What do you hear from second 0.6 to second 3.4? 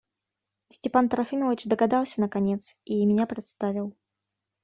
Степан Трофимович догадался наконец и меня